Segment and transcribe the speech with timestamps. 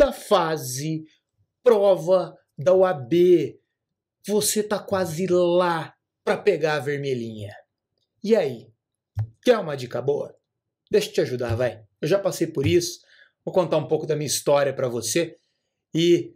[0.00, 1.04] segunda fase,
[1.62, 3.58] prova da UAB.
[4.26, 7.54] Você tá quase lá para pegar a vermelhinha.
[8.24, 8.68] E aí?
[9.42, 10.34] Quer uma dica boa?
[10.90, 11.84] Deixa eu te ajudar, vai.
[12.00, 13.00] Eu já passei por isso.
[13.44, 15.36] Vou contar um pouco da minha história para você
[15.94, 16.34] e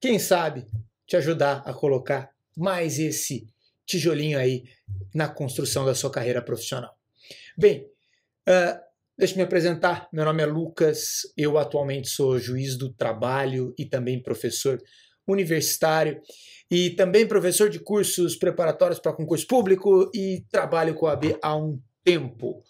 [0.00, 0.66] quem sabe
[1.06, 3.46] te ajudar a colocar mais esse
[3.84, 4.64] tijolinho aí
[5.14, 6.96] na construção da sua carreira profissional.
[7.56, 7.88] Bem,
[8.48, 8.85] uh,
[9.16, 10.08] deixa eu me apresentar.
[10.12, 14.78] Meu nome é Lucas, eu atualmente sou juiz do trabalho e também professor
[15.26, 16.20] universitário
[16.70, 21.56] e também professor de cursos preparatórios para concurso público e trabalho com a AB há
[21.56, 22.62] um tempo.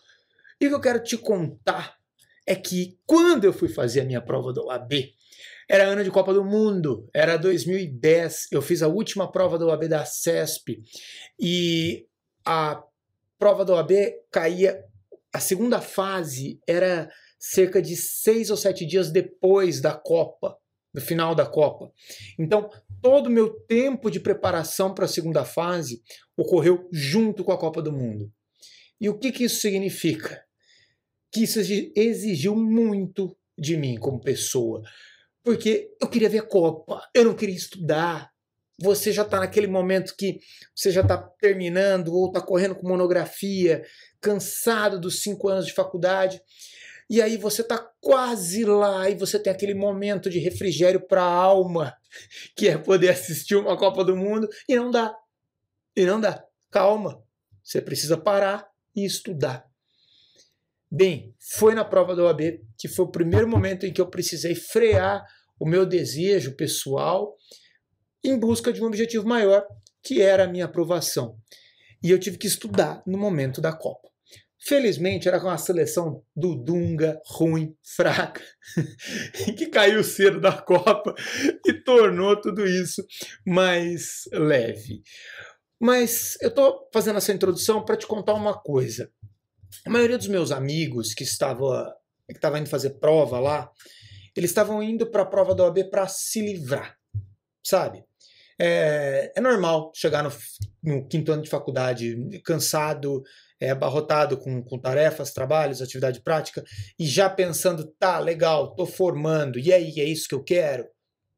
[0.61, 1.97] E o que eu quero te contar
[2.47, 4.93] é que quando eu fui fazer a minha prova da OAB,
[5.69, 8.47] era ano de Copa do Mundo, era 2010.
[8.53, 10.81] Eu fiz a última prova da OAB da CESP
[11.41, 12.07] e
[12.45, 12.81] a
[13.37, 13.91] prova da OAB
[14.31, 14.85] caía.
[15.37, 20.57] A segunda fase era cerca de seis ou sete dias depois da Copa,
[20.95, 21.93] do final da Copa.
[22.39, 22.71] Então,
[23.03, 26.03] todo o meu tempo de preparação para a segunda fase
[26.37, 28.33] ocorreu junto com a Copa do Mundo.
[29.01, 30.43] E o que, que isso significa?
[31.31, 34.83] Que isso exigiu muito de mim como pessoa
[35.47, 38.33] porque eu queria ver a Copa, eu não queria estudar.
[38.81, 40.41] Você já está naquele momento que
[40.75, 43.85] você já está terminando ou está correndo com monografia,
[44.27, 46.43] cansado dos cinco anos de faculdade,
[47.09, 51.33] e aí você está quase lá e você tem aquele momento de refrigério para a
[51.33, 51.97] alma,
[52.57, 55.17] que é poder assistir uma Copa do Mundo, e não dá.
[55.95, 56.45] E não dá.
[56.73, 57.23] Calma.
[57.63, 59.65] Você precisa parar e estudar.
[60.91, 64.57] Bem, foi na prova da OAB que foi o primeiro momento em que eu precisei
[64.57, 65.25] frear
[65.59, 67.37] o meu desejo pessoal
[68.25, 69.65] em busca de um objetivo maior,
[70.03, 71.37] que era a minha aprovação.
[72.03, 74.16] E eu tive que estudar no momento da Copa.
[74.67, 78.43] Felizmente era com a seleção do Dunga, ruim, fraca,
[79.57, 81.15] que caiu cedo da Copa
[81.65, 83.07] e tornou tudo isso
[83.47, 85.03] mais leve.
[85.81, 89.09] Mas eu estou fazendo essa introdução para te contar uma coisa.
[89.87, 91.95] A maioria dos meus amigos que estava
[92.29, 93.71] que estava indo fazer prova lá,
[94.37, 96.97] eles estavam indo para a prova da OAB para se livrar,
[97.65, 98.05] sabe?
[98.59, 100.33] É, é normal chegar no,
[100.83, 103.23] no, quinto ano de faculdade cansado,
[103.61, 106.65] é, abarrotado com, com tarefas, trabalhos, atividade prática,
[106.99, 110.87] e já pensando, tá, legal, tô formando, e aí, é isso que eu quero?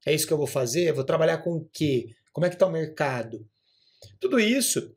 [0.07, 0.93] É isso que eu vou fazer?
[0.93, 2.07] Vou trabalhar com o quê?
[2.33, 3.47] Como é que tá o mercado?
[4.21, 4.95] Tudo isso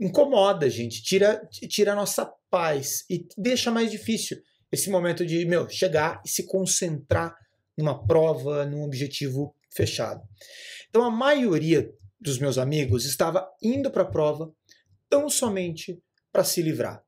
[0.00, 4.38] incomoda, gente, tira, tira a nossa paz e deixa mais difícil
[4.70, 7.34] esse momento de meu, chegar e se concentrar
[7.76, 10.22] numa prova, num objetivo fechado.
[10.88, 11.90] Então a maioria
[12.20, 14.52] dos meus amigos estava indo para a prova
[15.08, 16.00] tão somente
[16.32, 17.04] para se livrar.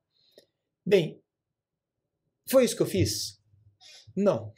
[0.85, 1.21] Bem,
[2.49, 3.39] foi isso que eu fiz?
[4.15, 4.51] Não.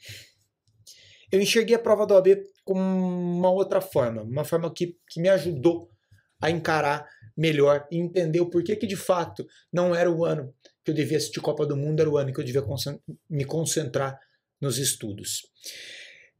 [1.30, 2.28] Eu enxerguei a prova da OAB
[2.64, 5.90] com uma outra forma, uma forma que, que me ajudou
[6.40, 10.54] a encarar melhor e entender o porquê que de fato não era o ano
[10.84, 12.62] que eu devia assistir Copa do Mundo, era o ano que eu devia
[13.28, 14.18] me concentrar
[14.60, 15.42] nos estudos.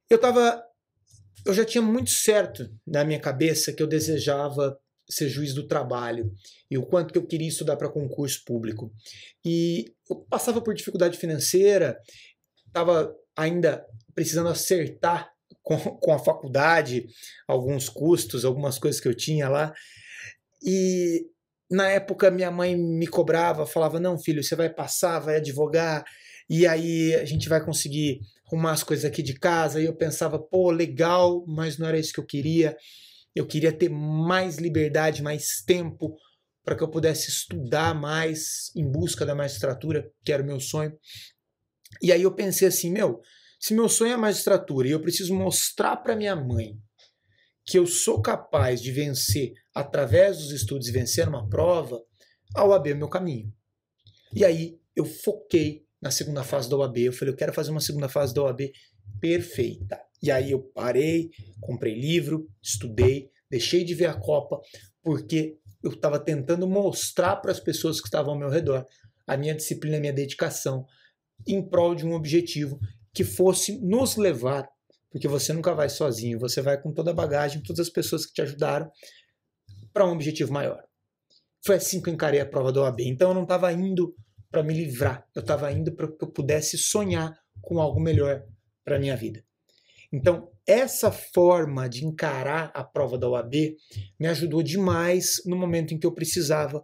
[0.09, 0.63] Eu estava.
[1.47, 4.79] Eu já tinha muito certo na minha cabeça que eu desejava
[5.09, 6.33] ser juiz do trabalho
[6.71, 8.93] e o quanto que eu queria estudar para concurso público.
[9.45, 11.99] E eu passava por dificuldade financeira,
[12.67, 13.85] estava ainda
[14.15, 15.31] precisando acertar
[15.63, 17.07] com, com a faculdade
[17.47, 19.73] alguns custos, algumas coisas que eu tinha lá.
[20.63, 21.27] E
[21.71, 26.05] na época minha mãe me cobrava, falava: "Não, filho, você vai passar, vai advogar,
[26.49, 29.81] e aí a gente vai conseguir arrumar as coisas aqui de casa".
[29.81, 32.77] E eu pensava: "Pô, legal, mas não era isso que eu queria.
[33.35, 36.17] Eu queria ter mais liberdade, mais tempo
[36.65, 40.97] para que eu pudesse estudar mais em busca da magistratura, que era o meu sonho".
[42.01, 43.21] E aí eu pensei assim: "Meu,
[43.59, 46.79] se meu sonho é magistratura e eu preciso mostrar para minha mãe
[47.65, 51.99] que eu sou capaz de vencer através dos estudos e vencer uma prova,
[52.55, 53.53] a OAB é o meu caminho.
[54.35, 56.99] E aí eu foquei na segunda fase da OAB.
[56.99, 58.71] Eu falei, eu quero fazer uma segunda fase da OAB
[59.21, 59.99] perfeita.
[60.25, 61.31] E aí eu parei,
[61.61, 64.59] comprei livro, estudei, deixei de ver a Copa,
[65.03, 68.87] porque eu estava tentando mostrar para as pessoas que estavam ao meu redor
[69.27, 70.87] a minha disciplina, a minha dedicação
[71.47, 72.81] em prol de um objetivo
[73.13, 74.67] que fosse nos levar
[75.11, 78.33] porque você nunca vai sozinho, você vai com toda a bagagem, todas as pessoas que
[78.33, 78.91] te ajudaram
[79.93, 80.83] para um objetivo maior.
[81.65, 83.03] Foi assim que eu encarei a prova da OAB.
[83.03, 84.13] Então eu não estava indo
[84.51, 87.33] para me livrar, eu estava indo para que eu pudesse sonhar
[87.63, 88.45] com algo melhor
[88.85, 89.45] para minha vida.
[90.15, 93.77] Então, essa forma de encarar a prova da OAB
[94.17, 96.81] me ajudou demais no momento em que eu precisava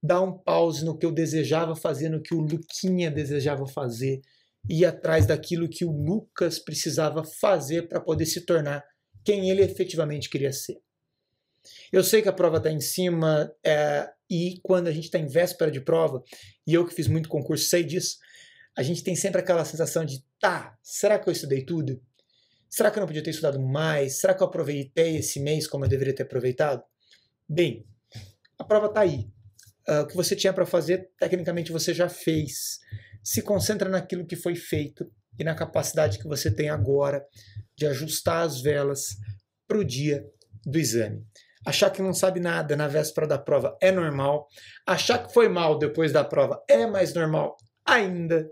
[0.00, 4.20] dar um pause no que eu desejava fazer, no que o Luquinha desejava fazer
[4.70, 8.84] ir atrás daquilo que o Lucas precisava fazer para poder se tornar
[9.24, 10.80] quem ele efetivamente queria ser.
[11.90, 15.26] Eu sei que a prova está em cima é, e quando a gente está em
[15.26, 16.22] véspera de prova,
[16.64, 18.16] e eu que fiz muito concurso sei disso,
[18.76, 22.00] a gente tem sempre aquela sensação de, tá, será que eu estudei tudo?
[22.74, 24.18] Será que eu não podia ter estudado mais?
[24.18, 26.82] Será que eu aproveitei esse mês como eu deveria ter aproveitado?
[27.48, 27.86] Bem,
[28.58, 29.30] a prova está aí.
[29.88, 32.80] Uh, o que você tinha para fazer, tecnicamente você já fez.
[33.22, 37.24] Se concentra naquilo que foi feito e na capacidade que você tem agora
[37.76, 39.18] de ajustar as velas
[39.68, 40.28] para o dia
[40.66, 41.24] do exame.
[41.64, 44.48] Achar que não sabe nada na véspera da prova é normal.
[44.84, 47.56] Achar que foi mal depois da prova é mais normal
[47.86, 48.50] ainda.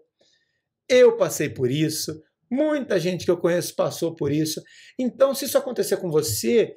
[0.89, 2.23] Eu passei por isso.
[2.53, 4.63] Muita gente que eu conheço passou por isso.
[4.99, 6.77] Então, se isso acontecer com você,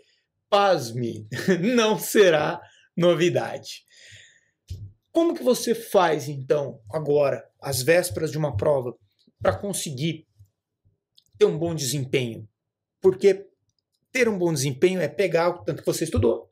[0.50, 1.28] pasme,
[1.76, 2.62] não será
[2.96, 3.84] novidade.
[5.12, 8.98] Como que você faz então agora, às vésperas de uma prova,
[9.42, 10.26] para conseguir
[11.38, 12.48] ter um bom desempenho?
[13.02, 13.46] Porque
[14.14, 16.50] ter um bom desempenho é pegar o tanto que você estudou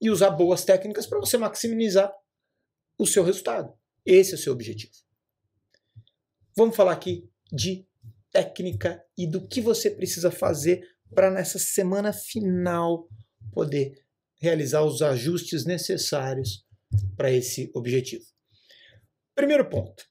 [0.00, 2.12] e usar boas técnicas para você maximizar
[2.98, 3.72] o seu resultado.
[4.04, 4.92] Esse é o seu objetivo.
[6.56, 7.86] Vamos falar aqui de
[8.32, 13.08] técnica e do que você precisa fazer para nessa semana final
[13.52, 13.92] poder
[14.40, 16.64] realizar os ajustes necessários
[17.16, 18.24] para esse objetivo.
[19.34, 20.04] Primeiro ponto: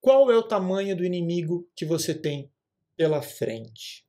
[0.00, 2.50] qual é o tamanho do inimigo que você tem
[2.96, 4.06] pela frente?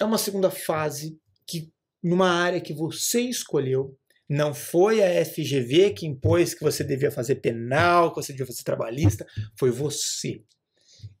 [0.00, 1.72] é uma segunda fase que
[2.02, 3.98] numa área que você escolheu,
[4.28, 8.62] não foi a FGV que impôs que você devia fazer penal, que você devia fazer
[8.62, 9.26] trabalhista,
[9.58, 10.42] foi você.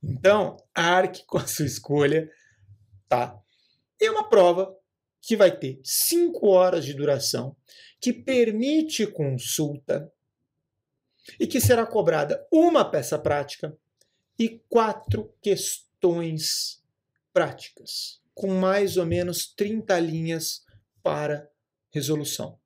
[0.08, 2.30] Então, arque com a sua escolha,
[3.08, 3.38] tá?
[4.00, 4.76] É uma prova
[5.20, 7.56] que vai ter 5 horas de duração,
[8.00, 10.12] que permite consulta
[11.40, 13.76] e que será cobrada uma peça prática
[14.38, 16.82] e quatro questões
[17.32, 20.64] práticas com mais ou menos 30 linhas
[21.02, 21.48] para
[21.90, 22.58] resolução.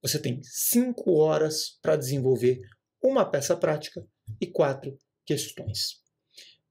[0.00, 2.60] Você tem 5 horas para desenvolver
[3.00, 4.04] uma peça prática
[4.40, 6.02] e quatro questões.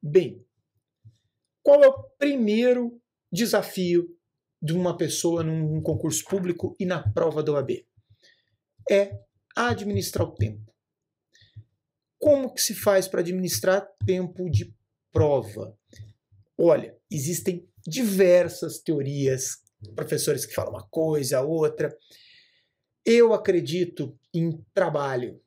[0.02, 0.44] Bem,
[1.62, 3.00] qual é o primeiro
[3.32, 4.08] desafio
[4.62, 7.86] de uma pessoa num concurso público e na prova da OAB?
[8.90, 9.20] É
[9.56, 10.74] administrar o tempo.
[12.18, 14.74] Como que se faz para administrar tempo de
[15.12, 15.78] prova?
[16.58, 19.62] Olha, existem diversas teorias,
[19.96, 21.96] professores que falam uma coisa, outra.
[23.06, 25.42] Eu acredito em trabalho,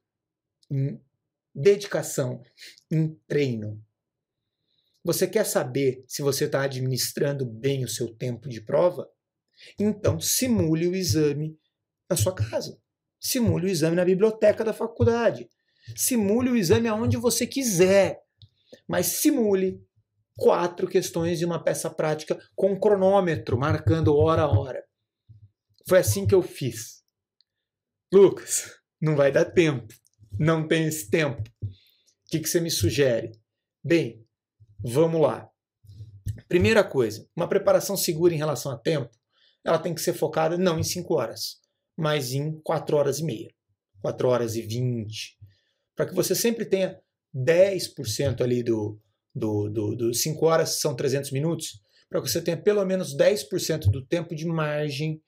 [0.71, 1.01] em
[1.55, 2.43] dedicação,
[2.91, 3.81] em treino.
[5.05, 9.07] Você quer saber se você está administrando bem o seu tempo de prova?
[9.79, 11.59] Então, simule o exame
[12.09, 12.81] na sua casa.
[13.21, 15.49] Simule o exame na biblioteca da faculdade.
[15.95, 18.23] Simule o exame aonde você quiser.
[18.89, 19.87] Mas simule
[20.37, 24.83] quatro questões de uma peça prática com cronômetro, marcando hora a hora.
[25.87, 27.05] Foi assim que eu fiz.
[28.13, 29.93] Lucas, não vai dar tempo.
[30.39, 31.43] Não tem esse tempo.
[31.63, 33.33] O que, que você me sugere?
[33.83, 34.24] Bem,
[34.85, 35.49] vamos lá.
[36.47, 39.11] Primeira coisa, uma preparação segura em relação a tempo,
[39.65, 41.57] ela tem que ser focada não em 5 horas,
[41.97, 43.51] mas em 4 horas e meia,
[44.03, 45.39] 4 horas e 20,
[45.97, 47.01] para que você sempre tenha
[47.35, 49.01] 10% ali do,
[49.35, 51.81] do, do, do 5 horas são 300 minutos,
[52.11, 55.21] para que você tenha pelo menos 10% do tempo de margem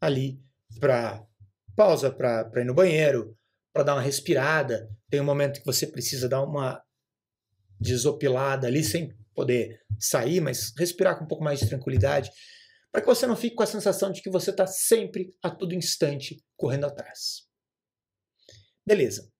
[0.00, 0.40] ali
[0.78, 1.26] para
[1.74, 3.36] pausa para ir no banheiro,
[3.72, 4.88] para dar uma respirada.
[5.10, 6.80] Tem um momento que você precisa dar uma
[7.80, 12.30] desopilada ali sem poder sair, mas respirar com um pouco mais de tranquilidade,
[12.92, 15.74] para que você não fique com a sensação de que você está sempre, a todo
[15.74, 17.48] instante, correndo atrás.
[18.84, 19.30] Beleza.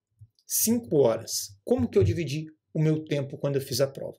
[0.46, 1.56] 5 horas.
[1.64, 4.18] Como que eu dividi o meu tempo quando eu fiz a prova.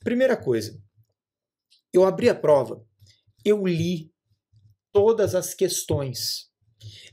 [0.00, 0.80] Primeira coisa,
[1.92, 2.84] eu abri a prova,
[3.44, 4.12] eu li
[4.92, 6.50] todas as questões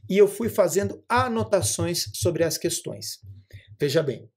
[0.09, 3.19] e eu fui fazendo anotações sobre as questões.
[3.79, 4.29] Veja bem,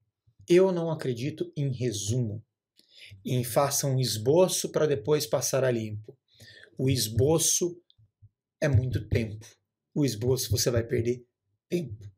[0.47, 2.43] eu não acredito em resumo,
[3.25, 6.17] em faça um esboço para depois passar a limpo.
[6.77, 7.77] O esboço
[8.61, 9.45] é muito tempo.
[9.93, 11.23] O esboço você vai perder
[11.69, 12.11] tempo.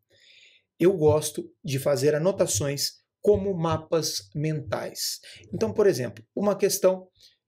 [0.80, 5.20] Eu gosto de fazer anotações como mapas mentais.
[5.54, 7.08] Então, por exemplo, uma questão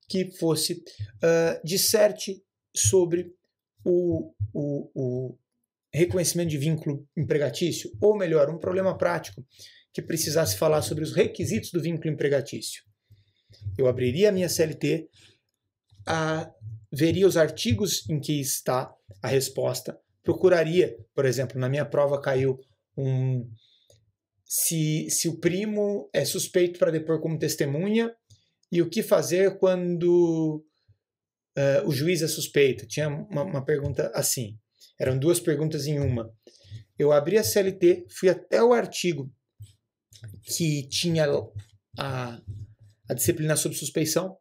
[0.10, 2.42] que fosse uh, disserte
[2.76, 3.32] sobre
[3.84, 5.38] o, o, o
[5.94, 9.46] reconhecimento de vínculo empregatício, ou melhor, um problema prático
[9.98, 12.84] que precisasse falar sobre os requisitos do vínculo empregatício.
[13.76, 15.10] Eu abriria a minha CLT,
[16.06, 16.52] a,
[16.94, 22.60] veria os artigos em que está a resposta, procuraria, por exemplo, na minha prova caiu
[22.96, 23.50] um
[24.46, 28.14] se, se o primo é suspeito para depor como testemunha
[28.72, 30.64] e o que fazer quando
[31.58, 32.86] uh, o juiz é suspeito.
[32.86, 34.60] Tinha uma, uma pergunta assim.
[35.00, 36.32] Eram duas perguntas em uma.
[37.00, 39.32] Eu abri a CLT, fui até o artigo
[40.44, 41.26] que tinha
[41.98, 42.42] a,
[43.10, 44.38] a disciplina sob suspeição,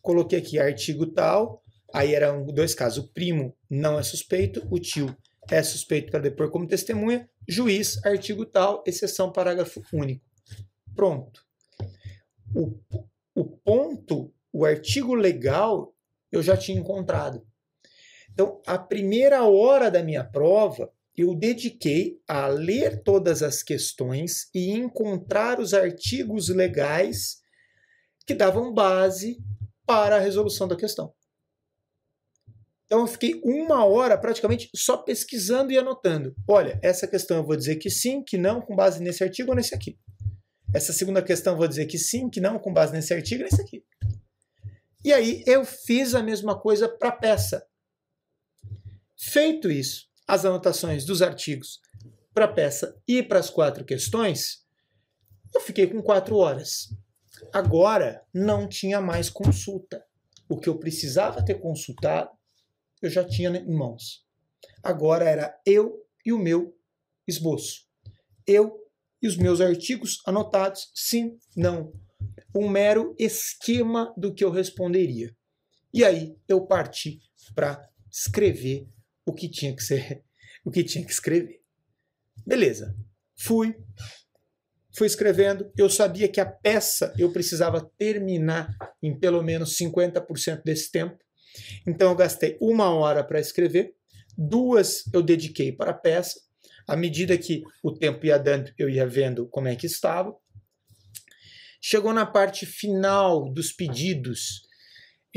[0.00, 3.04] coloquei aqui artigo tal, aí eram dois casos.
[3.04, 5.16] O primo não é suspeito, o tio
[5.50, 10.24] é suspeito para depor como testemunha, juiz, artigo tal, exceção, parágrafo único.
[10.94, 11.40] Pronto.
[12.54, 12.78] O,
[13.34, 15.94] o ponto, o artigo legal,
[16.32, 17.46] eu já tinha encontrado.
[18.32, 24.70] Então, a primeira hora da minha prova, eu dediquei a ler todas as questões e
[24.70, 27.40] encontrar os artigos legais
[28.26, 29.38] que davam base
[29.86, 31.14] para a resolução da questão.
[32.86, 36.34] Então eu fiquei uma hora praticamente só pesquisando e anotando.
[36.46, 39.56] Olha, essa questão eu vou dizer que sim, que não, com base nesse artigo ou
[39.56, 39.98] nesse aqui.
[40.72, 43.48] Essa segunda questão eu vou dizer que sim, que não, com base nesse artigo ou
[43.48, 43.84] nesse aqui.
[45.04, 47.66] E aí eu fiz a mesma coisa para a peça.
[49.18, 51.80] Feito isso, as anotações dos artigos
[52.34, 54.64] para a peça e para as quatro questões,
[55.54, 56.88] eu fiquei com quatro horas.
[57.52, 60.04] Agora não tinha mais consulta.
[60.48, 62.30] O que eu precisava ter consultado
[63.02, 64.24] eu já tinha em mãos.
[64.82, 66.76] Agora era eu e o meu
[67.26, 67.86] esboço.
[68.46, 68.78] Eu
[69.22, 71.92] e os meus artigos anotados, sim, não.
[72.54, 75.34] Um mero esquema do que eu responderia.
[75.92, 77.20] E aí eu parti
[77.54, 78.88] para escrever
[79.26, 80.22] o que tinha que ser,
[80.64, 81.60] o que tinha que escrever.
[82.46, 82.96] Beleza.
[83.36, 83.76] Fui
[84.96, 90.90] fui escrevendo, eu sabia que a peça eu precisava terminar em pelo menos 50% desse
[90.90, 91.18] tempo.
[91.86, 93.94] Então eu gastei uma hora para escrever,
[94.38, 96.40] duas eu dediquei para a peça.
[96.88, 100.34] À medida que o tempo ia dando, eu ia vendo como é que estava.
[101.80, 104.65] Chegou na parte final dos pedidos,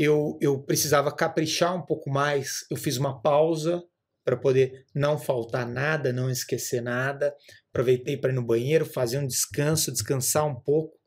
[0.02, 2.64] eu, eu precisava caprichar um pouco mais.
[2.70, 3.84] Eu fiz uma pausa
[4.24, 7.36] para poder não faltar nada, não esquecer nada.
[7.68, 10.98] Aproveitei para ir no banheiro, fazer um descanso, descansar um pouco,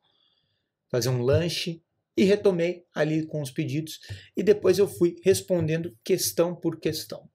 [0.92, 1.82] fazer um lanche
[2.16, 4.00] e retomei ali com os pedidos
[4.38, 7.28] e depois eu fui respondendo questão por questão.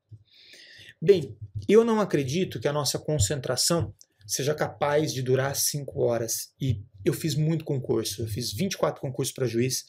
[1.02, 1.36] Bem,
[1.68, 3.92] eu não acredito que a nossa concentração
[4.24, 9.34] seja capaz de durar cinco horas e eu fiz muito concurso, eu fiz 24 concursos
[9.34, 9.84] para juiz,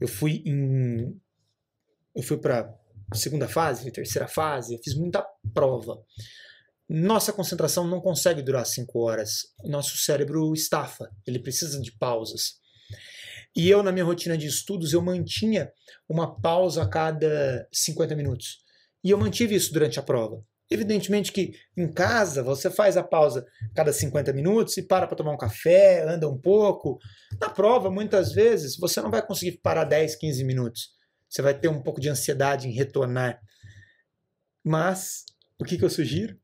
[0.00, 1.20] eu fui em
[2.14, 2.72] eu fui para
[3.12, 6.00] segunda fase, terceira fase, fiz muita prova.
[6.88, 9.52] Nossa concentração não consegue durar cinco horas.
[9.64, 12.60] Nosso cérebro estafa, ele precisa de pausas.
[13.56, 15.72] E eu, na minha rotina de estudos, eu mantinha
[16.08, 18.58] uma pausa a cada 50 minutos.
[19.02, 20.44] E eu mantive isso durante a prova.
[20.70, 23.44] Evidentemente que em casa você faz a pausa
[23.74, 26.98] cada 50 minutos e para para tomar um café, anda um pouco.
[27.40, 30.88] Na prova, muitas vezes, você não vai conseguir parar 10, 15 minutos.
[31.28, 33.38] Você vai ter um pouco de ansiedade em retornar.
[34.64, 35.24] Mas,
[35.58, 36.38] o que, que eu sugiro?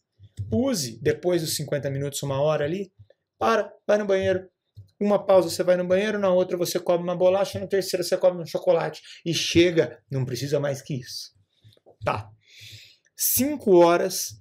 [0.53, 2.93] Use, depois dos 50 minutos, uma hora ali,
[3.39, 4.49] para, vai no banheiro,
[5.00, 8.17] uma pausa você vai no banheiro, na outra você come uma bolacha, na terceira você
[8.19, 9.00] come um chocolate.
[9.25, 11.33] E chega, não precisa mais que isso.
[12.05, 12.31] Tá.
[13.23, 14.41] Cinco horas,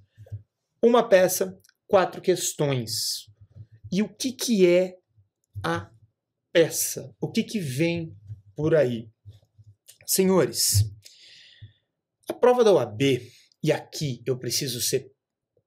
[0.82, 1.54] uma peça,
[1.86, 3.26] quatro questões.
[3.92, 4.96] E o que, que é
[5.62, 5.90] a
[6.50, 7.14] peça?
[7.20, 8.16] O que, que vem
[8.56, 9.10] por aí?
[10.06, 10.90] Senhores,
[12.26, 13.02] a prova da OAB,
[13.62, 15.12] e aqui eu preciso ser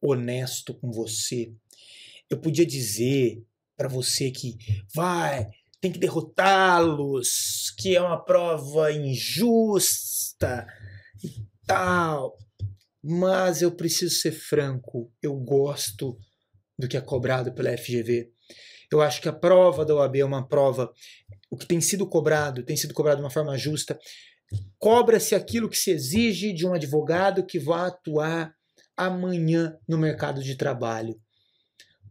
[0.01, 1.53] honesto com você,
[2.31, 3.45] eu podia dizer
[3.77, 4.57] para você que
[4.91, 10.65] vai, tem que derrotá-los, que é uma prova injusta
[11.23, 12.35] e tal.
[13.03, 16.17] Mas eu preciso ser franco, eu gosto
[16.79, 18.31] do que é cobrado pela FGV.
[18.89, 20.91] Eu acho que a prova da OAB é uma prova,
[21.49, 23.99] o que tem sido cobrado, tem sido cobrado de uma forma justa.
[24.77, 28.55] Cobra-se aquilo que se exige de um advogado que vá atuar
[28.95, 31.19] amanhã no mercado de trabalho.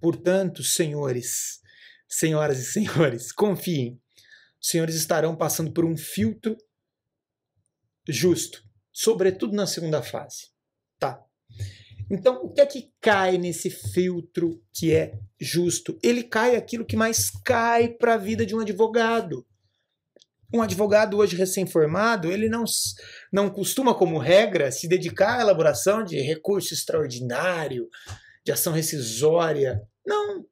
[0.00, 1.60] Portanto, senhores,
[2.08, 3.98] senhoras e senhores, confiem.
[4.60, 6.56] Os senhores estarão passando por um filtro
[8.08, 10.51] justo, sobretudo na segunda fase.
[12.10, 15.98] Então, o que é que cai nesse filtro que é justo?
[16.02, 19.46] Ele cai aquilo que mais cai para a vida de um advogado.
[20.52, 22.64] Um advogado hoje recém-formado, ele não,
[23.32, 27.88] não costuma, como regra, se dedicar à elaboração de recurso extraordinário,
[28.44, 29.80] de ação rescisória.
[30.06, 30.44] Não.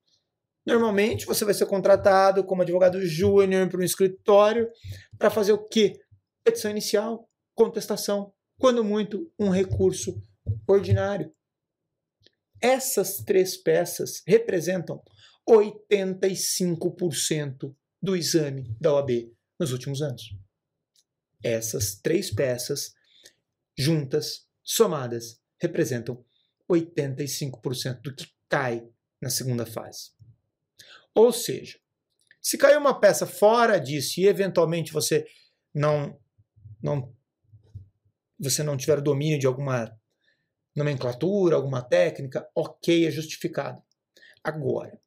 [0.64, 4.68] Normalmente você vai ser contratado como advogado júnior para um escritório
[5.18, 5.92] para fazer o quê?
[6.42, 10.22] Petição inicial, contestação, quando muito, um recurso
[10.66, 11.32] ordinário.
[12.60, 15.00] Essas três peças representam
[15.48, 20.34] 85% do exame da OAB nos últimos anos.
[21.42, 22.94] Essas três peças,
[23.76, 26.24] juntas, somadas, representam
[26.70, 28.88] 85% do que cai
[29.20, 30.10] na segunda fase.
[31.14, 31.78] Ou seja,
[32.40, 35.26] se cair uma peça fora disso e eventualmente você
[35.74, 36.18] não
[36.82, 37.14] não
[38.38, 39.94] você não tiver domínio de alguma
[40.80, 43.82] nomenclatura, alguma técnica, ok, é justificado.
[44.42, 45.00] Agora,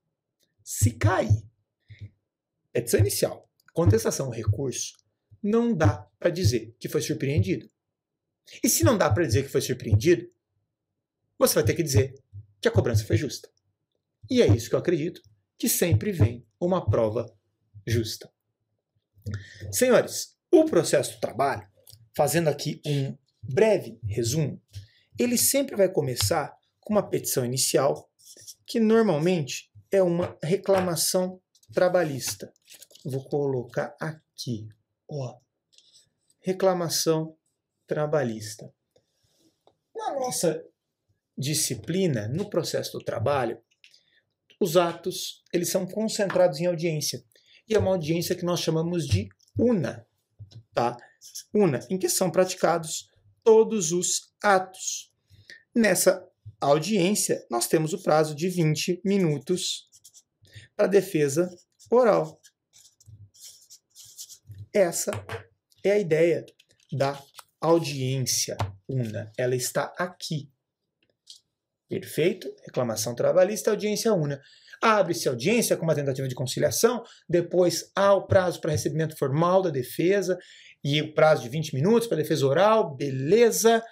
[0.64, 1.44] se cair,
[2.72, 4.94] petição inicial, contestação, recurso,
[5.42, 7.70] não dá para dizer que foi surpreendido.
[8.64, 10.30] E se não dá para dizer que foi surpreendido,
[11.38, 12.14] você vai ter que dizer
[12.62, 13.50] que a cobrança foi justa.
[14.30, 15.22] E é isso que eu acredito,
[15.58, 17.26] que sempre vem uma prova
[17.86, 18.32] justa.
[19.72, 21.68] Senhores, o processo do trabalho,
[22.16, 24.62] fazendo aqui um breve resumo,
[25.18, 28.10] ele sempre vai começar com uma petição inicial,
[28.66, 31.42] que normalmente é uma reclamação
[31.74, 32.52] trabalhista.
[33.06, 34.68] Vou colocar aqui,
[35.10, 35.38] ó,
[36.42, 37.38] reclamação
[37.88, 38.74] trabalhista.
[39.96, 40.64] Na nossa
[41.38, 43.62] disciplina, no processo do trabalho,
[44.60, 47.24] os atos eles são concentrados em audiência.
[47.68, 50.06] E é uma audiência que nós chamamos de UNA,
[50.74, 50.98] tá?
[51.54, 53.10] UNA, em que são praticados
[53.44, 55.12] todos os atos.
[55.76, 56.26] Nessa
[56.60, 59.90] audiência, nós temos o prazo de 20 minutos
[60.76, 61.50] para defesa
[61.90, 62.40] oral.
[64.74, 65.12] Essa
[65.84, 66.46] é a ideia
[66.92, 67.22] da
[67.60, 68.58] audiência
[68.88, 69.32] una.
[69.38, 70.50] Ela está aqui.
[71.90, 72.54] Perfeito?
[72.66, 74.42] Reclamação trabalhista, audiência una.
[74.82, 79.70] Abre-se audiência com uma tentativa de conciliação, depois há o prazo para recebimento formal da
[79.70, 80.38] defesa
[80.84, 83.84] e o prazo de 20 minutos para defesa oral, beleza.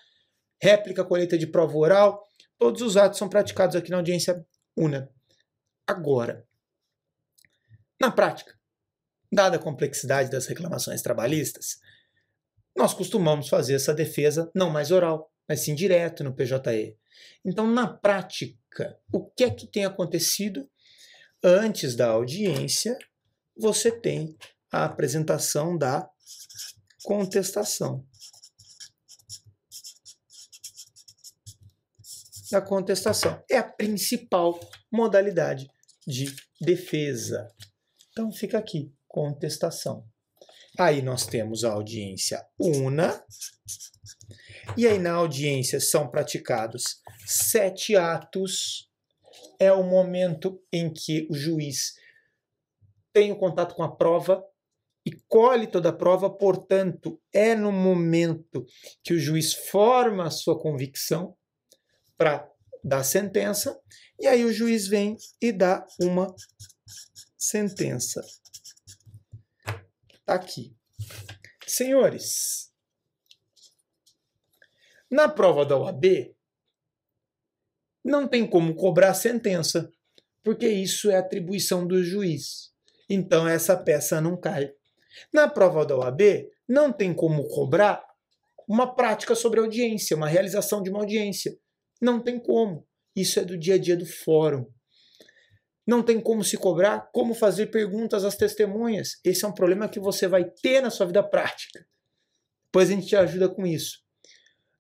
[0.61, 2.21] Réplica, colheita de prova oral,
[2.59, 4.45] todos os atos são praticados aqui na audiência
[4.77, 5.09] una.
[5.87, 6.45] Agora,
[7.99, 8.53] na prática,
[9.31, 11.77] dada a complexidade das reclamações trabalhistas,
[12.75, 16.97] nós costumamos fazer essa defesa não mais oral, mas sim direto no PJE.
[17.43, 20.69] Então, na prática, o que é que tem acontecido?
[21.43, 22.97] Antes da audiência,
[23.57, 24.37] você tem
[24.71, 26.09] a apresentação da
[27.03, 28.05] contestação.
[32.51, 33.43] Da contestação.
[33.49, 34.59] É a principal
[34.91, 35.69] modalidade
[36.05, 37.47] de defesa.
[38.11, 40.05] Então fica aqui, contestação.
[40.77, 43.23] Aí nós temos a audiência una.
[44.77, 48.89] E aí na audiência são praticados sete atos.
[49.59, 51.93] É o momento em que o juiz
[53.13, 54.43] tem o contato com a prova
[55.05, 58.65] e colhe toda a prova, portanto, é no momento
[59.03, 61.35] que o juiz forma a sua convicção
[62.17, 62.47] para
[62.83, 63.79] dar sentença,
[64.19, 66.33] e aí o juiz vem e dá uma
[67.37, 68.21] sentença.
[70.25, 70.75] Tá aqui.
[71.65, 72.71] Senhores,
[75.09, 76.35] na prova da OAB,
[78.03, 79.91] não tem como cobrar sentença,
[80.43, 82.71] porque isso é atribuição do juiz.
[83.09, 84.71] Então essa peça não cai.
[85.33, 86.21] Na prova da OAB,
[86.67, 88.03] não tem como cobrar
[88.67, 91.57] uma prática sobre audiência, uma realização de uma audiência.
[92.01, 92.87] Não tem como.
[93.15, 94.65] Isso é do dia a dia do fórum.
[95.85, 99.19] Não tem como se cobrar como fazer perguntas às testemunhas.
[99.25, 101.85] Esse é um problema que você vai ter na sua vida prática.
[102.67, 103.99] Depois a gente te ajuda com isso.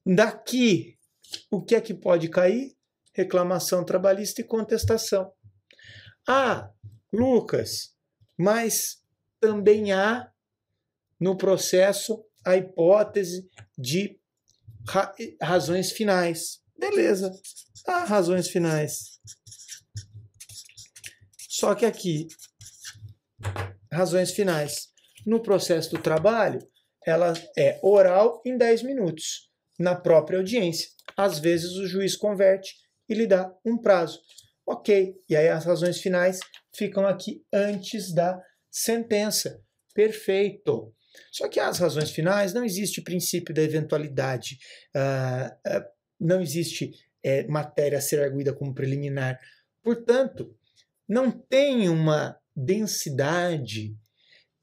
[0.05, 0.97] Daqui,
[1.51, 2.73] o que é que pode cair?
[3.13, 5.31] Reclamação trabalhista e contestação.
[6.27, 6.71] Ah,
[7.11, 7.95] Lucas,
[8.37, 9.03] mas
[9.39, 10.31] também há
[11.19, 14.19] no processo a hipótese de
[14.87, 16.61] ra razões finais.
[16.77, 17.31] Beleza,
[17.85, 19.19] há razões finais.
[21.49, 22.27] Só que aqui,
[23.91, 24.89] razões finais.
[25.25, 26.59] No processo do trabalho,
[27.05, 30.89] ela é oral em 10 minutos, na própria audiência.
[31.15, 32.75] Às vezes o juiz converte
[33.11, 34.21] e lhe dá um prazo.
[34.65, 36.39] Ok, e aí as razões finais
[36.73, 39.61] ficam aqui antes da sentença.
[39.93, 40.93] Perfeito.
[41.29, 44.57] Só que as razões finais não existe princípio da eventualidade,
[44.95, 45.85] uh, uh,
[46.17, 49.37] não existe é, matéria a ser arguída como preliminar.
[49.83, 50.55] Portanto,
[51.07, 53.93] não tem uma densidade,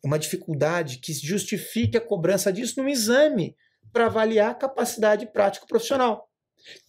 [0.03, 3.55] uma dificuldade que justifique a cobrança disso no exame
[3.93, 6.28] para avaliar a capacidade prática profissional.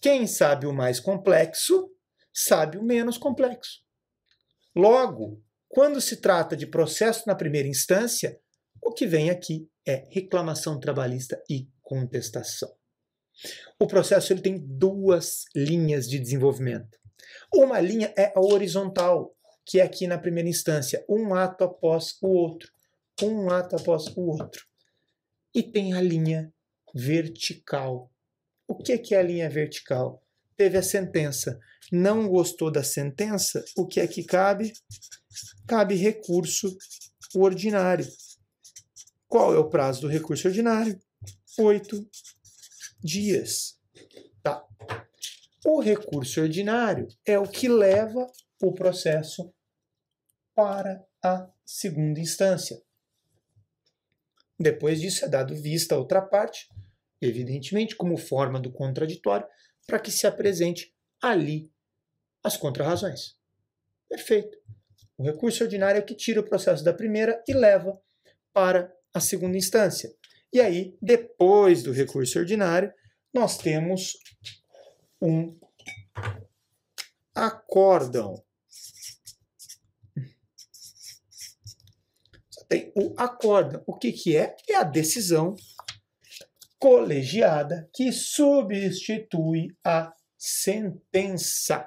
[0.00, 1.90] Quem sabe o mais complexo,
[2.32, 3.82] sabe o menos complexo.
[4.74, 8.38] Logo, quando se trata de processo na primeira instância,
[8.82, 12.72] o que vem aqui é reclamação trabalhista e contestação.
[13.78, 16.98] O processo ele tem duas linhas de desenvolvimento.
[17.54, 22.28] Uma linha é a horizontal, que é aqui na primeira instância, um ato após o
[22.28, 22.70] outro,
[23.22, 24.66] um ato após o outro.
[25.54, 26.52] E tem a linha
[26.94, 28.10] vertical.
[28.70, 30.24] O que é, que é a linha vertical?
[30.56, 31.58] Teve a sentença.
[31.90, 33.64] Não gostou da sentença?
[33.76, 34.72] O que é que cabe?
[35.66, 36.78] Cabe recurso
[37.34, 38.06] ordinário.
[39.26, 40.96] Qual é o prazo do recurso ordinário?
[41.58, 42.08] Oito
[43.02, 43.76] dias.
[44.40, 44.64] Tá.
[45.66, 48.24] O recurso ordinário é o que leva
[48.62, 49.52] o processo
[50.54, 52.80] para a segunda instância.
[54.56, 56.68] Depois disso é dado vista a outra parte,
[57.20, 59.46] evidentemente como forma do contraditório,
[59.86, 61.70] para que se apresente ali
[62.42, 63.36] as contrarrazões.
[64.08, 64.58] Perfeito.
[65.18, 68.00] O recurso ordinário é que tira o processo da primeira e leva
[68.52, 70.10] para a segunda instância.
[70.52, 72.92] E aí, depois do recurso ordinário,
[73.32, 74.16] nós temos
[75.20, 75.56] um
[77.34, 78.42] acórdão.
[82.68, 83.82] tem o acórdão.
[83.84, 84.56] O que, que é?
[84.68, 85.56] É a decisão
[86.80, 91.86] colegiada que substitui a sentença.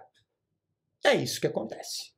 [1.04, 2.14] É isso que acontece.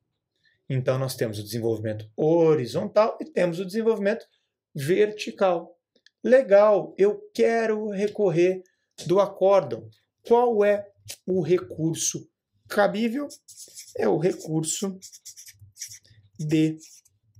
[0.68, 4.26] Então, nós temos o desenvolvimento horizontal e temos o desenvolvimento
[4.74, 5.76] vertical.
[6.22, 8.62] Legal, eu quero recorrer
[9.06, 9.88] do acórdão.
[10.26, 10.86] Qual é
[11.24, 12.28] o recurso
[12.68, 13.26] cabível?
[13.96, 14.98] É o recurso
[16.38, 16.76] de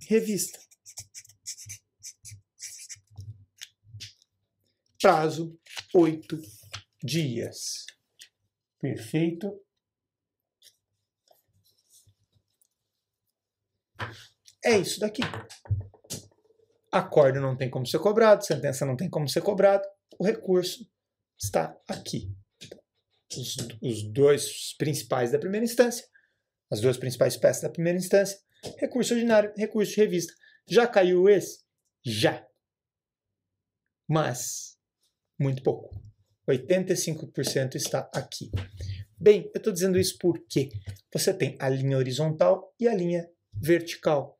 [0.09, 0.65] revista.
[5.07, 5.57] Prazo:
[5.95, 6.37] oito
[7.01, 7.87] dias.
[8.81, 9.64] Perfeito.
[14.64, 15.23] É isso daqui.
[16.90, 19.87] Acordo não tem como ser cobrado, sentença não tem como ser cobrado,
[20.19, 20.85] o recurso
[21.40, 22.29] está aqui.
[23.31, 26.05] Os, os dois principais da primeira instância,
[26.69, 28.40] as duas principais peças da primeira instância,
[28.77, 30.35] recurso ordinário, recurso de revista.
[30.69, 31.64] Já caiu esse?
[32.05, 32.45] Já.
[34.09, 34.75] Mas
[35.38, 35.94] muito pouco.
[36.49, 38.51] 85% está aqui.
[39.18, 40.68] Bem, eu estou dizendo isso porque
[41.12, 44.38] você tem a linha horizontal e a linha vertical.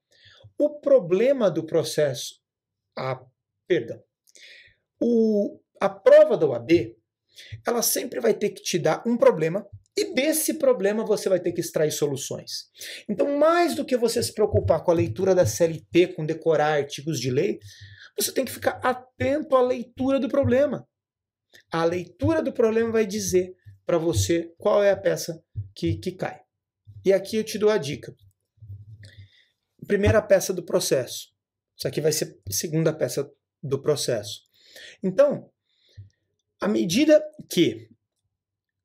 [0.59, 2.41] O problema do processo,
[2.97, 3.21] a,
[3.67, 4.01] perdão,
[5.01, 6.97] o, a prova da UAB,
[7.67, 11.53] ela sempre vai ter que te dar um problema e desse problema você vai ter
[11.53, 12.67] que extrair soluções.
[13.09, 17.19] Então, mais do que você se preocupar com a leitura da CLT, com decorar artigos
[17.19, 17.59] de lei,
[18.19, 20.89] você tem que ficar atento à leitura do problema.
[21.71, 25.43] A leitura do problema vai dizer para você qual é a peça
[25.75, 26.41] que, que cai.
[27.05, 28.15] E aqui eu te dou a dica.
[29.87, 31.29] Primeira peça do processo.
[31.77, 33.31] Isso aqui vai ser a segunda peça
[33.63, 34.41] do processo.
[35.03, 35.51] Então,
[36.61, 37.89] à medida que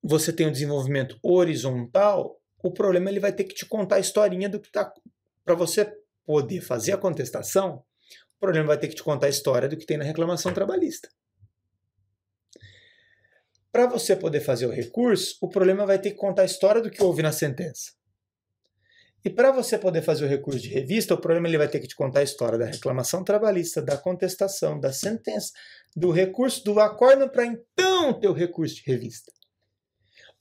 [0.02, 4.48] você tem um desenvolvimento horizontal, o problema ele vai ter que te contar a historinha
[4.48, 4.92] do que está.
[5.44, 5.92] Para você
[6.24, 7.84] poder fazer a contestação,
[8.42, 11.08] o problema vai ter que te contar a história do que tem na reclamação trabalhista.
[13.70, 16.90] Para você poder fazer o recurso, o problema vai ter que contar a história do
[16.90, 17.92] que houve na sentença.
[19.24, 21.86] E para você poder fazer o recurso de revista, o problema ele vai ter que
[21.86, 25.52] te contar a história da reclamação trabalhista, da contestação, da sentença,
[25.94, 29.30] do recurso, do acordo para então ter o recurso de revista.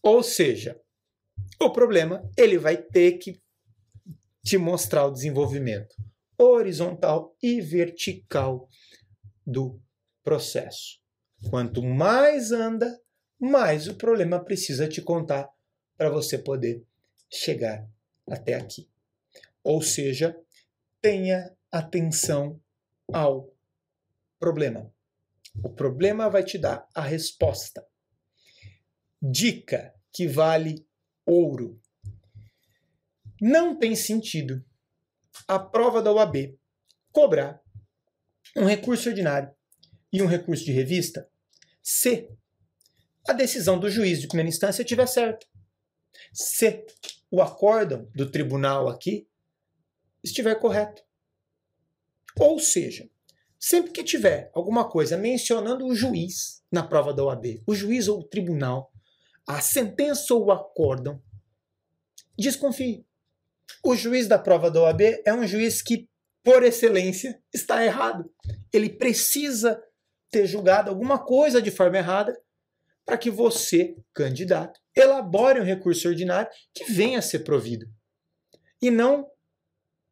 [0.02, 0.76] Ou seja,
[1.60, 3.40] o problema ele vai ter que
[4.44, 5.96] te mostrar o desenvolvimento
[6.44, 8.68] horizontal e vertical
[9.46, 9.80] do
[10.24, 11.00] processo.
[11.50, 13.00] Quanto mais anda,
[13.40, 15.50] mais o problema precisa te contar
[15.98, 16.84] para você poder
[17.30, 17.88] chegar
[18.30, 18.90] até aqui.
[19.64, 20.38] Ou seja,
[21.02, 22.60] tenha atenção
[23.12, 23.54] ao
[24.40, 24.92] problema.
[25.64, 27.86] O problema vai te dar a resposta.
[29.22, 30.86] Dica que vale
[31.26, 31.80] ouro.
[33.40, 34.64] Não tem sentido
[35.48, 36.58] a prova da UAB
[37.12, 37.62] cobrar
[38.56, 39.54] um recurso ordinário
[40.12, 41.30] e um recurso de revista
[41.82, 42.30] se
[43.28, 45.46] a decisão do juiz de primeira instância estiver certa.
[46.34, 46.86] Se
[47.30, 49.28] o acórdão do tribunal aqui
[50.24, 51.02] estiver correto.
[52.39, 53.10] Ou seja,
[53.60, 58.20] sempre que tiver alguma coisa mencionando o juiz na prova da OAB, o juiz ou
[58.20, 58.91] o tribunal,
[59.48, 61.22] a sentença ou o acórdão,
[62.38, 63.06] desconfie.
[63.84, 66.08] O juiz da prova da OAB é um juiz que,
[66.44, 68.32] por excelência, está errado.
[68.74, 69.82] Ele precisa
[70.30, 72.40] ter julgado alguma coisa de forma errada
[73.06, 77.86] para que você, candidato, elabore um recurso ordinário que venha a ser provido.
[78.82, 79.28] E não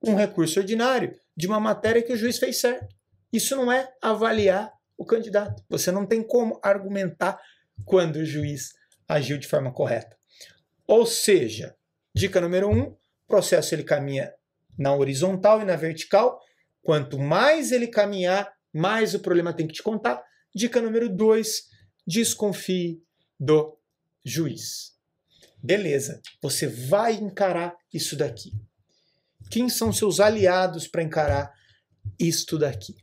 [0.04, 2.88] um recurso ordinário de uma matéria que o juiz fez certo.
[3.32, 5.64] Isso não é avaliar o candidato.
[5.70, 7.40] Você não tem como argumentar
[7.86, 8.74] quando o juiz
[9.08, 10.18] agiu de forma correta.
[10.88, 11.76] Ou seja,
[12.14, 12.96] dica número um,
[13.30, 14.34] processo ele caminha
[14.78, 16.42] na horizontal e na vertical.
[16.82, 20.22] Quanto mais ele caminhar, mais o problema tem que te contar.
[20.54, 21.64] Dica número 2:
[22.06, 23.02] desconfie
[23.40, 23.78] do
[24.26, 24.98] juiz.
[25.62, 28.52] Beleza, você vai encarar isso daqui.
[29.52, 31.54] Quem são seus aliados para encarar
[32.18, 32.96] isto daqui?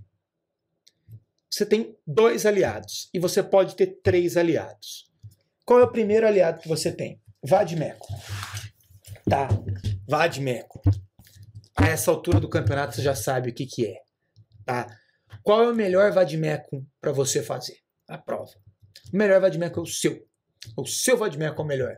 [1.51, 5.11] Você tem dois aliados e você pode ter três aliados.
[5.65, 7.21] Qual é o primeiro aliado que você tem?
[7.43, 8.07] Vadmeco.
[9.29, 9.49] Tá,
[10.09, 10.81] Vadmeco.
[11.77, 13.97] A essa altura do campeonato você já sabe o que, que é.
[14.65, 14.87] Tá?
[15.43, 17.77] Qual é o melhor Vadmeco para você fazer?
[18.09, 18.51] A prova.
[19.13, 20.27] O melhor Vadmeco é o seu.
[20.77, 21.97] O seu Vadmeco é o melhor.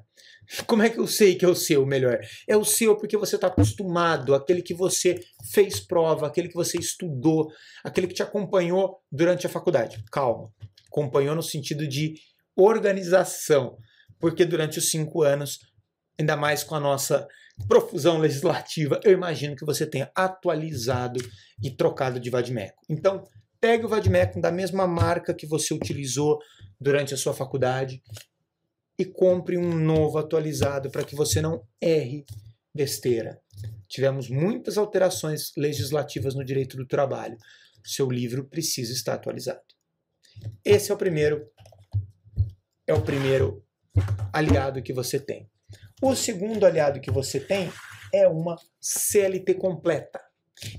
[0.67, 2.19] Como é que eu sei que é o seu melhor?
[2.47, 5.21] É o seu porque você está acostumado, aquele que você
[5.53, 7.51] fez prova, aquele que você estudou,
[7.85, 10.03] aquele que te acompanhou durante a faculdade.
[10.11, 10.51] Calma.
[10.87, 12.15] Acompanhou no sentido de
[12.57, 13.77] organização,
[14.19, 15.59] porque durante os cinco anos,
[16.19, 17.27] ainda mais com a nossa
[17.67, 21.21] profusão legislativa, eu imagino que você tenha atualizado
[21.63, 22.83] e trocado de Vadmeco.
[22.89, 23.25] Então,
[23.61, 26.39] pegue o Vadmeco da mesma marca que você utilizou
[26.81, 28.03] durante a sua faculdade
[28.99, 32.25] e compre um novo atualizado para que você não erre
[32.75, 33.41] besteira.
[33.89, 37.37] Tivemos muitas alterações legislativas no direito do trabalho.
[37.85, 39.61] Seu livro precisa estar atualizado.
[40.65, 41.49] Esse é o primeiro
[42.87, 43.63] é o primeiro
[44.33, 45.49] aliado que você tem.
[46.01, 47.73] O segundo aliado que você tem
[48.15, 50.21] é uma CLT completa.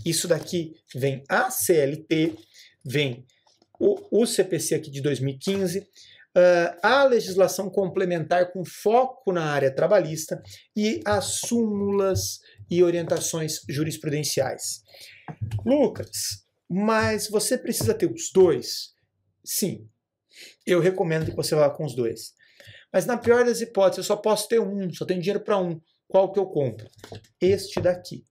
[0.06, 2.36] Isso daqui vem a CLT,
[2.86, 3.26] vem
[3.80, 5.86] o, o CPC aqui de 2015, uh,
[6.82, 10.42] a legislação complementar com foco na área trabalhista
[10.76, 14.84] e as súmulas e orientações jurisprudenciais.
[15.66, 18.94] Lucas, mas você precisa ter os dois?
[19.44, 19.88] Sim,
[20.66, 22.34] eu recomendo que você vá com os dois.
[22.92, 25.80] Mas na pior das hipóteses, eu só posso ter um, só tenho dinheiro para um.
[26.08, 26.90] Qual que eu compro?
[27.40, 28.24] Este daqui.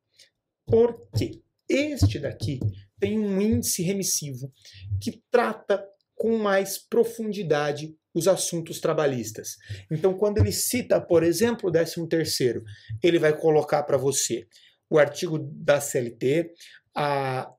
[0.67, 1.41] Por quê?
[1.69, 2.61] Este daqui
[2.99, 4.53] tem um índice remissivo
[5.01, 9.57] que trata com mais profundidade os assuntos trabalhistas.
[9.91, 12.63] Então, quando ele cita, por exemplo, o 13º,
[13.03, 14.47] ele vai colocar para você
[14.91, 16.51] o artigo da CLT,
[16.95, 17.53] a,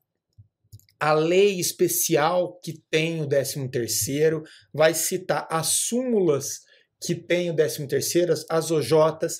[1.00, 6.62] a lei especial que tem o 13º, vai citar as súmulas
[7.02, 9.40] que tem o 13º, as OJs.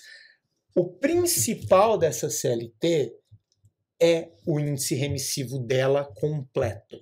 [0.76, 3.14] O principal dessa CLT
[4.02, 6.98] é o índice remissivo dela completo.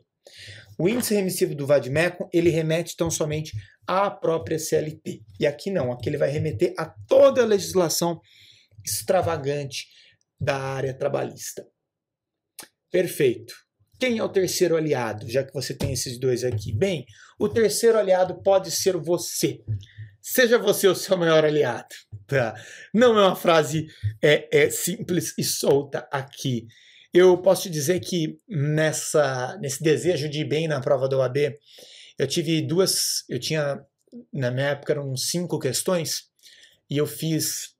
[0.79, 5.21] O índice remissivo do Vadmecum, ele remete tão somente à própria CLT.
[5.39, 8.19] E aqui não, aqui ele vai remeter a toda a legislação
[8.83, 9.87] extravagante
[10.39, 11.65] da área trabalhista.
[12.91, 13.53] Perfeito.
[13.99, 16.71] Quem é o terceiro aliado, já que você tem esses dois aqui?
[16.71, 17.05] Bem,
[17.39, 19.59] o terceiro aliado pode ser você.
[20.29, 21.95] Seja você o seu maior aliado.
[22.27, 22.53] Tá?
[22.93, 23.87] Não é uma frase
[24.21, 26.67] é, é simples e solta aqui.
[27.13, 31.55] Eu posso te dizer que nessa, nesse desejo de ir bem na prova da OAB,
[32.19, 33.23] eu tive duas.
[33.29, 33.81] Eu tinha,
[34.33, 36.29] na minha época, eram cinco questões,
[36.89, 37.73] e eu fiz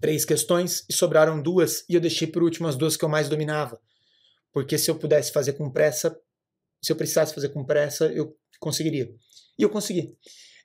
[0.00, 3.28] três questões e sobraram duas, e eu deixei por último as duas que eu mais
[3.28, 3.78] dominava.
[4.50, 6.18] Porque se eu pudesse fazer com pressa,
[6.82, 9.14] se eu precisasse fazer com pressa, eu conseguiria.
[9.58, 10.16] E eu consegui.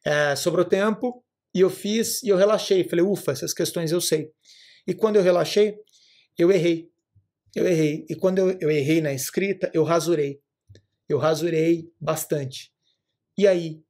[0.05, 2.87] É, sobrou tempo, e eu fiz, e eu relaxei.
[2.87, 4.31] Falei, ufa, essas questões eu sei.
[4.87, 5.75] E quando eu relaxei,
[6.37, 6.91] eu errei
[7.55, 8.05] eu errei.
[8.09, 10.41] E quando eu, eu errei na escrita, eu rasurei.
[11.07, 12.73] Eu rasurei bastante.
[13.37, 13.83] E aí,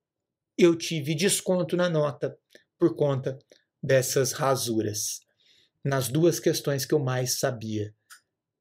[0.58, 2.38] eu tive desconto na nota
[2.78, 3.39] por conta
[3.82, 5.21] dessas rasuras.
[5.84, 7.93] Nas duas questões que eu mais sabia.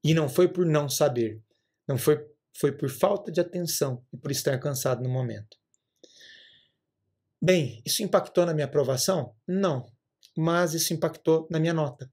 [0.03, 1.41] E não foi por não saber.
[1.87, 2.25] Não foi,
[2.57, 5.57] foi por falta de atenção e por estar cansado no momento.
[7.45, 9.35] Bem, isso impactou na minha aprovação?
[9.45, 9.85] Não.
[10.33, 12.09] Mas isso impactou na minha nota.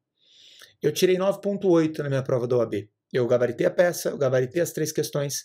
[0.83, 2.91] Eu tirei 9.8 na minha prova da OAB.
[3.13, 5.45] Eu gabaritei a peça, eu gabaritei as três questões,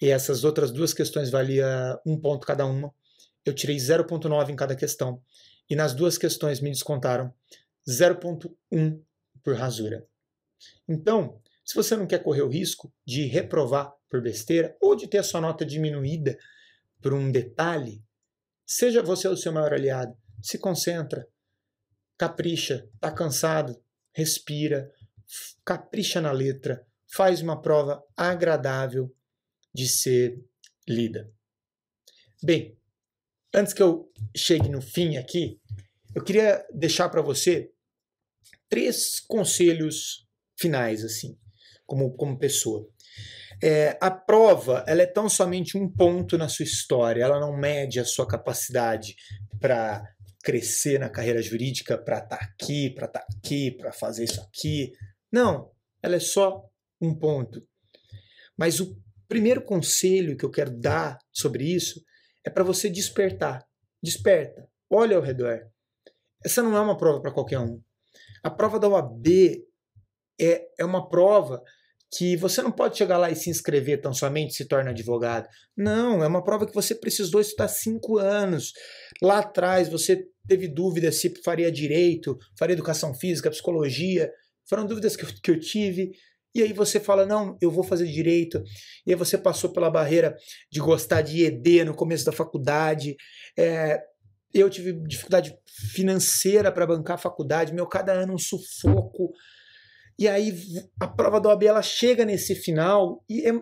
[0.00, 2.90] e essas outras duas questões valia um ponto cada uma.
[3.44, 5.20] Eu tirei 0.9 em cada questão.
[5.68, 7.30] E nas duas questões me descontaram
[7.86, 9.02] 0.1
[9.42, 10.06] por rasura.
[10.88, 15.18] Então, se você não quer correr o risco de reprovar por besteira ou de ter
[15.18, 16.38] a sua nota diminuída
[17.02, 18.02] por um detalhe,
[18.66, 20.16] seja você o seu maior aliado.
[20.42, 21.26] Se concentra,
[22.18, 23.80] capricha, tá cansado,
[24.12, 24.92] respira,
[25.64, 29.14] capricha na letra, faz uma prova agradável
[29.72, 30.44] de ser
[30.88, 31.30] lida.
[32.42, 32.76] Bem,
[33.54, 35.60] antes que eu chegue no fim aqui,
[36.14, 37.70] eu queria deixar para você
[38.68, 40.26] três conselhos
[40.56, 41.38] finais, assim,
[41.86, 42.88] como, como pessoa.
[43.62, 47.98] É, a prova ela é tão somente um ponto na sua história, ela não mede
[47.98, 49.16] a sua capacidade
[49.58, 50.04] para
[50.44, 54.40] crescer na carreira jurídica, para estar tá aqui, para estar tá aqui, para fazer isso
[54.40, 54.92] aqui.
[55.32, 55.70] Não,
[56.02, 56.64] ela é só
[57.00, 57.66] um ponto.
[58.56, 62.00] Mas o primeiro conselho que eu quero dar sobre isso
[62.44, 63.66] é para você despertar.
[64.02, 65.66] Desperta, olha ao redor.
[66.44, 67.82] Essa não é uma prova para qualquer um.
[68.42, 69.26] A prova da OAB
[70.40, 71.60] é, é uma prova
[72.12, 75.48] que você não pode chegar lá e se inscrever tão somente se torna advogado.
[75.76, 78.72] Não, é uma prova que você precisou estudar cinco anos.
[79.20, 84.30] Lá atrás você teve dúvida se faria direito, faria educação física, psicologia.
[84.68, 86.12] Foram dúvidas que eu, que eu tive.
[86.54, 88.62] E aí você fala, não, eu vou fazer direito.
[89.06, 90.34] E aí você passou pela barreira
[90.72, 93.14] de gostar de ED no começo da faculdade.
[93.58, 94.00] É,
[94.54, 95.54] eu tive dificuldade
[95.94, 99.32] financeira para bancar a faculdade, meu cada ano um sufoco.
[100.18, 100.54] E aí
[100.98, 103.52] a prova da OAB ela chega nesse final e, é,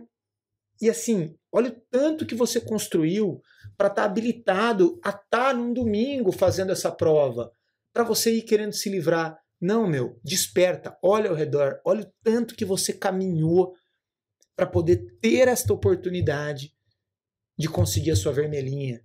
[0.80, 3.40] e assim, olha o tanto que você construiu
[3.76, 7.50] para estar tá habilitado a estar tá num domingo fazendo essa prova,
[7.92, 9.38] para você ir querendo se livrar.
[9.60, 13.74] Não, meu, desperta, olha ao redor, olha o tanto que você caminhou
[14.56, 16.72] para poder ter esta oportunidade
[17.58, 19.02] de conseguir a sua vermelhinha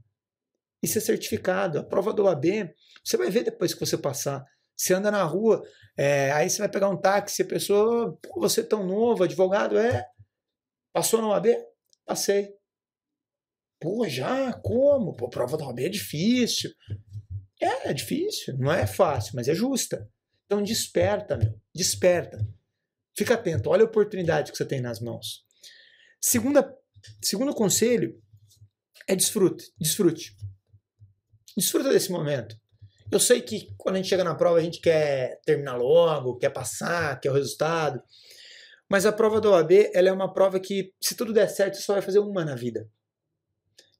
[0.81, 1.79] e ser certificado.
[1.79, 4.43] A prova do OAB, você vai ver depois que você passar.
[4.79, 5.61] Você anda na rua,
[5.97, 9.77] é, aí você vai pegar um táxi, a pessoa, pô, você é tão novo, advogado,
[9.77, 10.07] é?
[10.93, 11.47] Passou na OAB?
[12.05, 12.53] Passei.
[13.77, 14.53] Pô, já?
[14.53, 15.13] Como?
[15.13, 16.71] Pô, prova da OAB é difícil.
[17.61, 20.09] É, é difícil, não é fácil, mas é justa.
[20.45, 22.39] Então desperta, meu, desperta.
[23.13, 25.45] Fica atento, olha a oportunidade que você tem nas mãos.
[26.21, 26.73] Segunda,
[27.21, 28.17] segundo conselho
[29.05, 30.37] é desfrute, desfrute.
[31.57, 32.57] Desfruta desse momento.
[33.11, 36.49] Eu sei que quando a gente chega na prova a gente quer terminar logo, quer
[36.49, 38.01] passar, quer o resultado.
[38.87, 41.81] Mas a prova da OAB ela é uma prova que, se tudo der certo, você
[41.81, 42.89] só vai fazer uma na vida.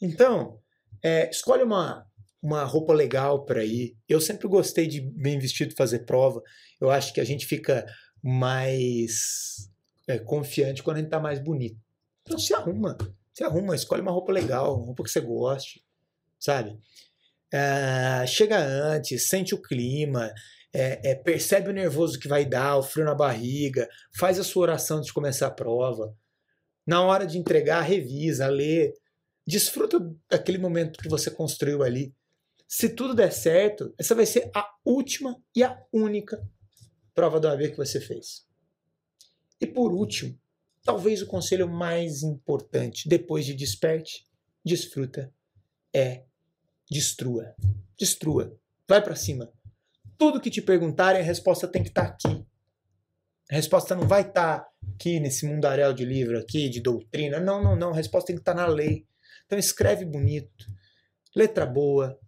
[0.02, 0.60] Então,
[1.04, 2.08] é, escolhe uma,
[2.42, 3.96] uma roupa legal para ir.
[4.08, 6.42] Eu sempre gostei de bem vestido fazer prova.
[6.80, 7.86] Eu acho que a gente fica
[8.22, 9.70] mais
[10.08, 11.80] é, confiante quando a gente está mais bonito.
[12.24, 12.98] Então se arruma,
[13.34, 15.84] se arruma, escolhe uma roupa legal, uma roupa que você goste,
[16.40, 16.78] sabe?
[17.54, 20.32] Uh, chega antes, sente o clima,
[20.74, 24.64] é, é, percebe o nervoso que vai dar, o frio na barriga, faz a sua
[24.64, 26.16] oração antes de começar a prova.
[26.86, 28.94] Na hora de entregar, revisa, lê,
[29.46, 32.14] desfruta daquele momento que você construiu ali.
[32.68, 36.40] Se tudo der certo, essa vai ser a última e a única
[37.16, 38.48] prova do AB que você fez.
[39.60, 40.40] E por último,
[40.84, 44.26] talvez o conselho mais importante depois de desperte,
[44.64, 45.34] desfruta,
[45.94, 46.26] é
[46.90, 47.54] destrua.
[47.98, 48.58] Destrua.
[48.88, 49.52] Vai para cima.
[50.18, 52.46] Tudo que te perguntarem, a resposta tem que estar tá aqui.
[53.52, 57.40] A resposta não vai estar tá aqui nesse mundaréu de livro aqui, de doutrina.
[57.40, 57.92] Não, não, não.
[57.92, 59.08] A resposta tem que estar tá na lei.
[59.46, 60.68] Então escreve bonito,
[61.36, 62.20] letra boa,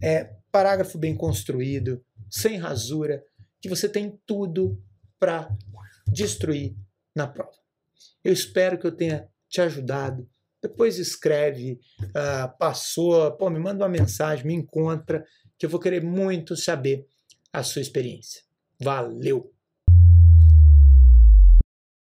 [0.00, 3.24] é parágrafo bem construído, sem rasura,
[3.60, 4.80] que você tem tudo
[5.18, 5.48] para
[6.06, 6.76] destruir
[7.12, 7.58] na prova.
[8.22, 10.30] Eu espero que eu tenha te ajudado
[10.64, 15.24] depois escreve, uh, passou, pô, me manda uma mensagem, me encontra,
[15.58, 17.06] que eu vou querer muito saber
[17.52, 18.42] a sua experiência.
[18.80, 19.53] Valeu!